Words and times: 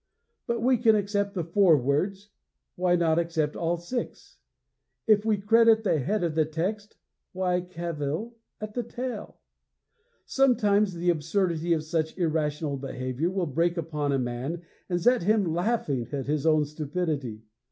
If 0.49 0.57
we 0.57 0.77
can 0.77 0.95
accept 0.95 1.35
the 1.35 1.43
four 1.43 1.77
words, 1.77 2.31
why 2.75 2.95
not 2.95 3.19
accept 3.19 3.55
all 3.55 3.77
six? 3.77 4.39
If 5.05 5.25
we 5.25 5.37
credit 5.37 5.83
the 5.83 5.99
head 5.99 6.23
of 6.23 6.33
the 6.33 6.43
text, 6.43 6.97
why 7.33 7.61
cavil 7.61 8.35
at 8.59 8.73
the 8.73 8.81
tail? 8.81 9.37
Sometimes 10.25 10.95
the 10.95 11.11
absurdity 11.11 11.71
of 11.73 11.83
such 11.83 12.17
irrational 12.17 12.77
behavior 12.77 13.29
will 13.29 13.45
break 13.45 13.77
upon 13.77 14.11
a 14.11 14.17
man 14.17 14.63
and 14.89 14.99
set 14.99 15.21
him 15.21 15.53
laughing 15.53 16.07
at 16.11 16.25
his 16.25 16.47
own 16.47 16.65
stupidity. 16.65 17.43